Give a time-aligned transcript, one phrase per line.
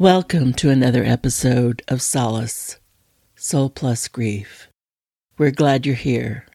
[0.00, 2.78] Welcome to another episode of Solace,
[3.36, 4.66] Soul Plus Grief.
[5.36, 6.46] We're glad you're here.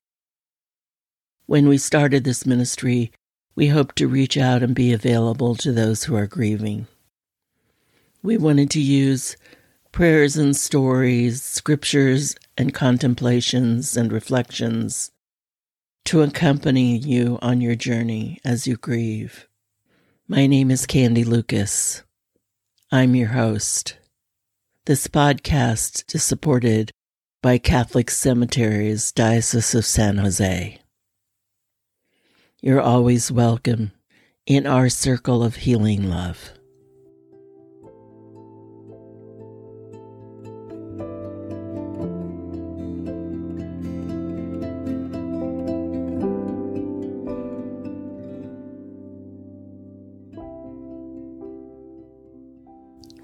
[1.45, 3.12] When we started this ministry,
[3.53, 6.88] we hoped to reach out and be available to those who are grieving.
[8.23, 9.38] We wanted to use
[9.91, 15.12] prayers and stories, scriptures and contemplations and reflections
[16.05, 19.48] to accompany you on your journey as you grieve.
[20.27, 22.02] My name is Candy Lucas.
[22.95, 23.98] I'm your host.
[24.85, 26.91] This podcast is supported
[27.44, 30.80] by Catholic Cemeteries, Diocese of San Jose.
[32.61, 33.92] You're always welcome
[34.45, 36.52] in our circle of healing love.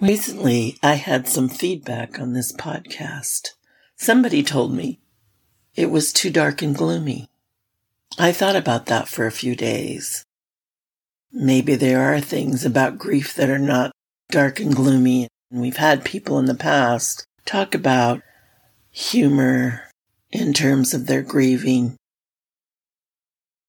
[0.01, 3.49] Recently, I had some feedback on this podcast.
[3.95, 4.99] Somebody told me
[5.75, 7.29] it was too dark and gloomy.
[8.17, 10.25] I thought about that for a few days.
[11.31, 13.91] Maybe there are things about grief that are not
[14.31, 18.23] dark and gloomy, and we've had people in the past talk about
[18.89, 19.83] humor
[20.31, 21.95] in terms of their grieving.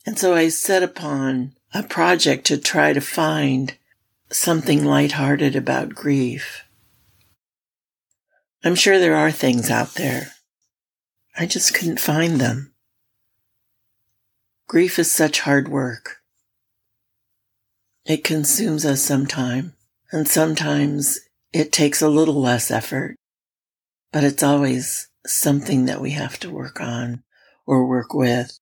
[0.06, 3.76] And so I set upon a project to try to find
[4.34, 6.64] something lighthearted about grief.
[8.64, 10.32] I'm sure there are things out there.
[11.36, 12.72] I just couldn't find them.
[14.68, 16.18] Grief is such hard work.
[18.04, 19.74] It consumes us sometime,
[20.10, 21.20] and sometimes
[21.52, 23.16] it takes a little less effort,
[24.12, 27.22] but it's always something that we have to work on
[27.66, 28.58] or work with.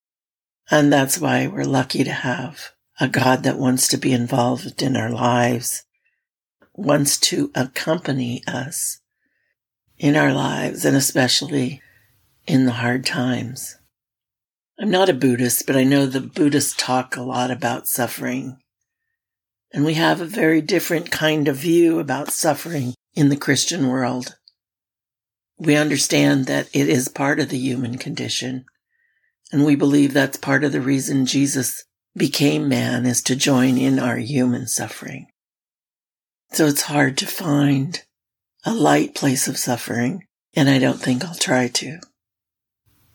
[0.70, 4.94] And that's why we're lucky to have a God that wants to be involved in
[4.94, 5.84] our lives,
[6.74, 9.00] wants to accompany us
[9.96, 11.80] in our lives, and especially
[12.46, 13.76] in the hard times.
[14.78, 18.58] I'm not a Buddhist, but I know the Buddhists talk a lot about suffering.
[19.72, 24.36] And we have a very different kind of view about suffering in the Christian world.
[25.58, 28.64] We understand that it is part of the human condition.
[29.52, 31.84] And we believe that's part of the reason Jesus
[32.16, 35.26] became man is to join in our human suffering.
[36.52, 38.02] So it's hard to find
[38.64, 42.00] a light place of suffering, and I don't think I'll try to.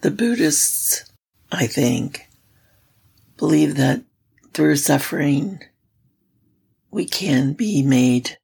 [0.01, 1.11] The Buddhists,
[1.51, 2.27] I think,
[3.37, 4.03] believe that
[4.53, 5.59] through suffering,
[6.91, 8.37] we can be made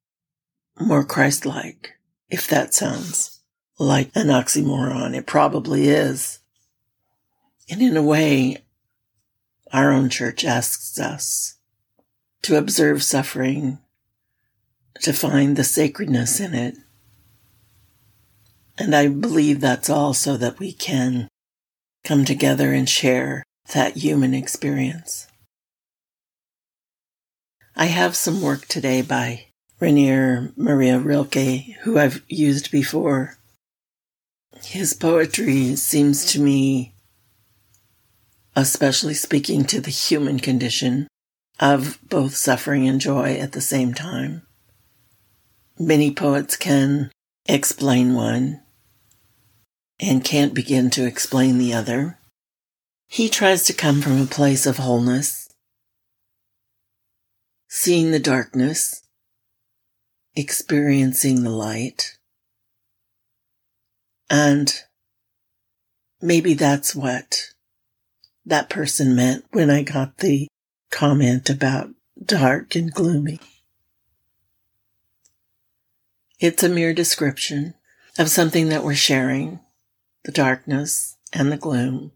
[0.80, 1.94] more Christ like,
[2.30, 3.40] if that sounds
[3.80, 5.16] like an oxymoron.
[5.16, 6.40] It probably is.
[7.70, 8.58] And in a way,
[9.74, 11.56] our own church asks us
[12.44, 13.80] to observe suffering,
[15.02, 16.76] to find the sacredness in it.
[18.78, 21.28] And I believe that's all so that we can
[22.04, 23.44] come together and share
[23.74, 25.28] that human experience.
[27.76, 29.48] I have some work today by
[29.80, 33.38] Rainer Maria Rilke, who I've used before.
[34.64, 36.91] His poetry seems to me
[38.62, 41.08] especially speaking to the human condition
[41.60, 44.44] of both suffering and joy at the same time.
[45.80, 47.12] Many poets can
[47.48, 48.62] explain one
[50.00, 52.20] and can't begin to explain the other.
[53.08, 55.50] He tries to come from a place of wholeness,
[57.68, 59.02] seeing the darkness,
[60.36, 62.16] experiencing the light,
[64.30, 64.72] and
[66.22, 67.52] maybe that's what
[68.46, 70.48] that person meant when I got the
[70.90, 71.90] comment about
[72.24, 73.40] dark and gloomy.
[76.40, 77.76] It's a mere description
[78.18, 79.60] of something that we're sharing,
[80.24, 82.12] the darkness and the gloom.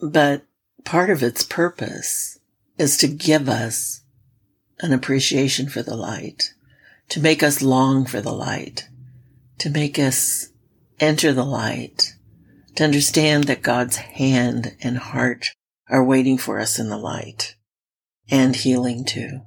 [0.00, 0.42] But
[0.84, 2.38] part of its purpose
[2.78, 4.02] is to give us
[4.80, 6.52] an appreciation for the light,
[7.10, 8.88] to make us long for the light,
[9.58, 10.48] to make us
[11.00, 12.15] enter the light,
[12.76, 15.52] to understand that God's hand and heart
[15.88, 17.56] are waiting for us in the light
[18.30, 19.40] and healing too.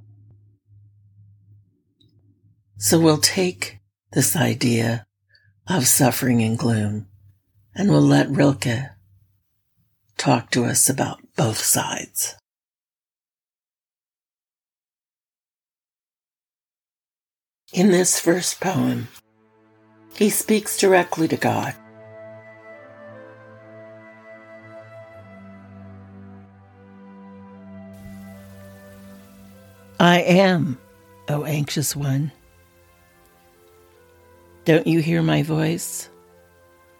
[2.78, 3.80] So we'll take
[4.14, 5.06] this idea
[5.68, 7.08] of suffering and gloom
[7.76, 8.90] and we'll let Rilke
[10.18, 12.36] talk to us about both sides.
[17.72, 19.10] In this first poem,
[20.16, 21.76] he speaks directly to God.
[30.02, 30.80] I am,
[31.28, 32.32] O anxious one,
[34.64, 36.10] Don't you hear my voice?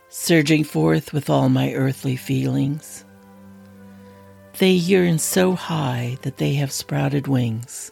[0.10, 3.06] Surging forth with all my earthly feelings.
[4.58, 7.90] They yearn so high that they have sprouted wings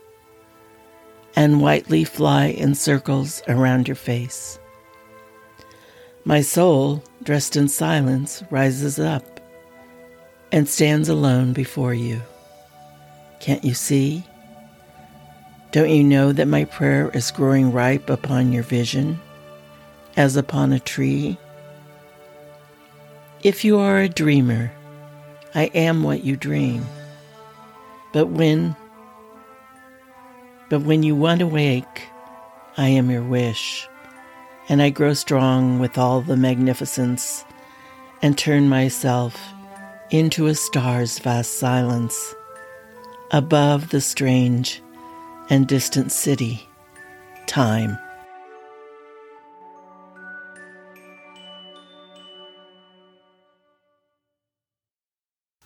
[1.38, 4.60] and whitely fly in circles around your face.
[6.26, 9.40] My soul, dressed in silence, rises up
[10.52, 12.22] and stands alone before you.
[13.40, 14.26] Can't you see?
[15.72, 19.20] Don't you know that my prayer is growing ripe upon your vision,
[20.16, 21.38] as upon a tree?
[23.44, 24.72] If you are a dreamer,
[25.54, 26.86] I am what you dream.
[28.14, 28.76] But when
[30.70, 32.08] but when you want awake,
[32.78, 33.88] I am your wish,
[34.70, 37.46] and I grow strong with all the magnificence
[38.22, 39.38] and turn myself
[40.12, 42.36] into a star's vast silence
[43.32, 44.82] above the strange
[45.50, 46.68] and distant city,
[47.46, 47.98] time.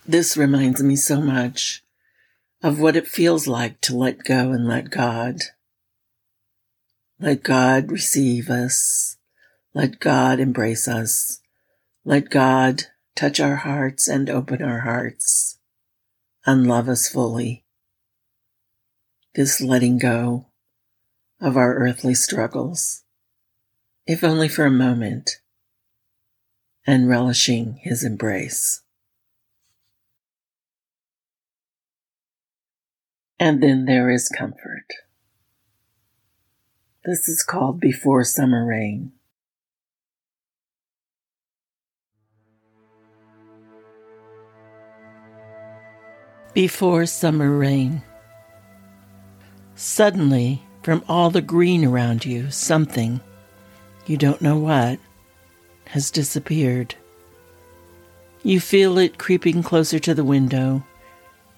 [0.06, 1.82] This reminds me so much
[2.62, 5.40] of what it feels like to let go and let God.
[7.18, 9.16] Let God receive us.
[9.74, 11.40] Let God embrace us.
[12.04, 12.84] Let God
[13.14, 15.58] touch our hearts and open our hearts
[16.44, 17.61] and love us fully.
[19.34, 20.46] This letting go
[21.40, 23.02] of our earthly struggles,
[24.06, 25.40] if only for a moment,
[26.86, 28.82] and relishing his embrace.
[33.40, 34.86] And then there is comfort.
[37.04, 39.12] This is called Before Summer Rain.
[46.54, 48.02] Before summer rain.
[49.74, 53.20] Suddenly, from all the green around you, something,
[54.06, 54.98] you don't know what,
[55.86, 56.94] has disappeared.
[58.42, 60.84] You feel it creeping closer to the window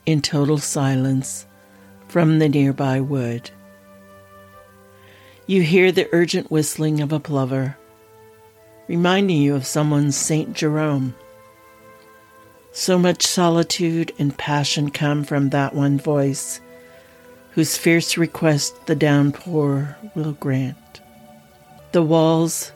[0.06, 1.46] in total silence
[2.08, 3.50] from the nearby wood.
[5.46, 7.76] You hear the urgent whistling of a plover,
[8.86, 10.52] reminding you of someone's St.
[10.52, 11.14] Jerome.
[12.72, 16.60] So much solitude and passion come from that one voice,
[17.54, 21.00] whose fierce request the downpour will grant.
[21.92, 22.72] The walls,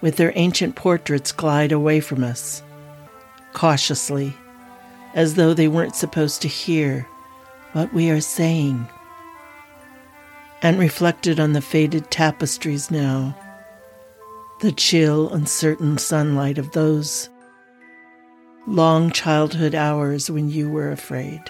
[0.00, 2.62] with their ancient portraits, glide away from us,
[3.54, 4.32] cautiously,
[5.14, 7.08] as though they weren't supposed to hear
[7.72, 8.86] what we are saying,
[10.62, 13.36] and reflected on the faded tapestries now,
[14.60, 17.28] the chill, uncertain sunlight of those
[18.68, 21.42] long childhood hours when you were afraid.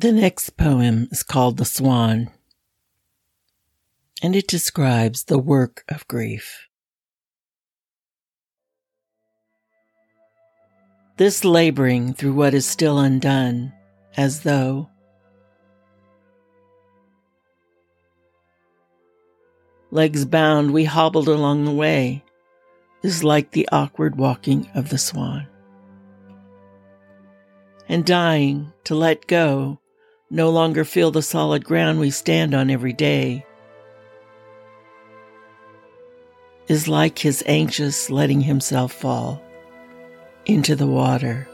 [0.00, 2.30] The next poem is called The Swan
[4.22, 6.68] and it describes the work of grief.
[11.18, 13.74] This laboring through what is still undone,
[14.16, 14.88] as though
[19.90, 22.24] legs bound, we hobbled along the way,
[23.02, 25.46] is like the awkward walking of the swan.
[27.86, 29.79] And dying to let go,
[30.30, 33.44] no longer feel the solid ground we stand on every day,
[36.68, 39.42] is like his anxious letting himself fall
[40.46, 41.48] into the water,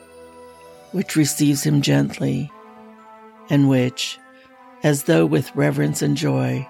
[0.92, 2.50] which receives him gently,
[3.48, 4.18] and which,
[4.82, 6.68] as though with reverence and joy,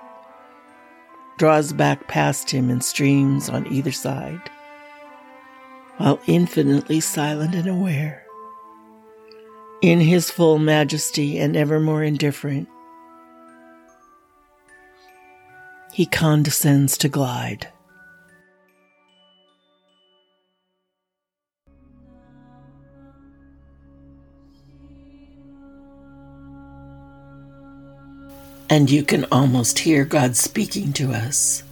[1.39, 4.49] draws back past him in streams on either side,
[5.97, 8.26] while infinitely silent and aware,
[9.83, 12.69] in his full majesty and ever more indifferent,
[15.93, 17.69] he condescends to glide
[28.69, 31.63] And you can almost hear God speaking to us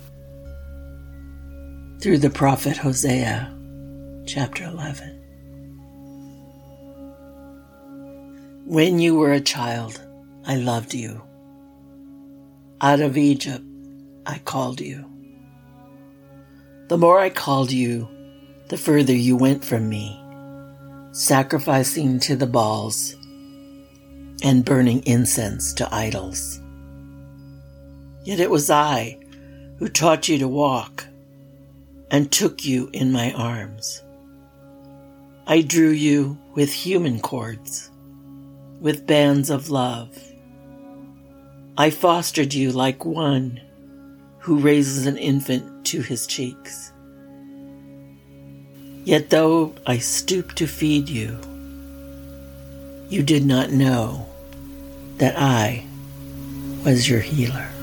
[2.00, 3.52] through the prophet Hosea,
[4.26, 5.23] chapter 11.
[8.66, 10.00] When you were a child,
[10.46, 11.20] I loved you.
[12.80, 13.62] Out of Egypt,
[14.24, 15.04] I called you.
[16.88, 18.08] The more I called you,
[18.70, 20.18] the further you went from me,
[21.12, 23.16] sacrificing to the Baals
[24.42, 26.58] and burning incense to idols.
[28.24, 29.18] Yet it was I
[29.78, 31.06] who taught you to walk
[32.10, 34.02] and took you in my arms.
[35.46, 37.90] I drew you with human cords
[38.84, 40.14] with bands of love.
[41.78, 43.62] I fostered you like one
[44.40, 46.92] who raises an infant to his cheeks.
[49.04, 51.40] Yet though I stooped to feed you,
[53.08, 54.26] you did not know
[55.16, 55.86] that I
[56.84, 57.73] was your healer.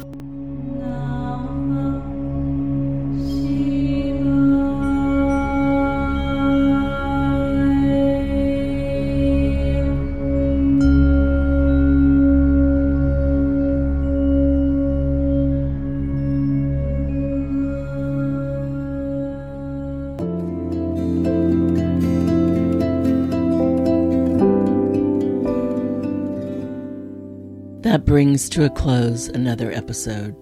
[28.11, 30.35] Brings to a close another episode.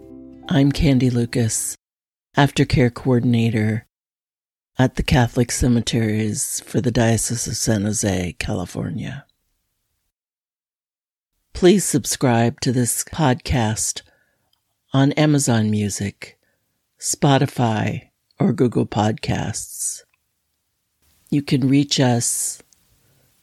[0.49, 1.77] I'm Candy Lucas,
[2.35, 3.85] aftercare coordinator
[4.79, 9.23] at the Catholic Cemeteries for the Diocese of San Jose, California.
[11.53, 14.01] Please subscribe to this podcast
[14.91, 16.39] on Amazon Music,
[16.99, 18.09] Spotify,
[18.39, 20.01] or Google Podcasts.
[21.29, 22.63] You can reach us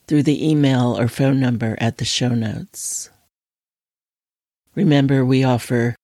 [0.08, 3.10] through the email or phone number at the show notes.
[4.76, 5.96] Remember, we offer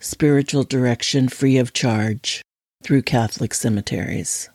[0.00, 2.42] spiritual direction free of charge
[2.82, 4.48] through Catholic cemeteries.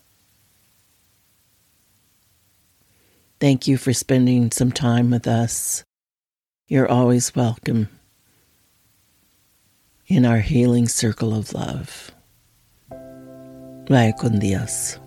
[3.40, 5.84] Thank you for spending some time with us.
[6.68, 7.90] You're always welcome
[10.08, 12.12] in our healing circle of love.
[13.88, 14.98] Vaya con Dios.